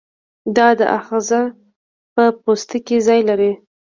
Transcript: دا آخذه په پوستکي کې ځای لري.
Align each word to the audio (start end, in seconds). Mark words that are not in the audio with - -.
دا 0.55 0.67
آخذه 0.99 1.41
په 2.13 2.23
پوستکي 2.41 2.79
کې 2.87 2.97
ځای 3.07 3.21
لري. 3.29 3.51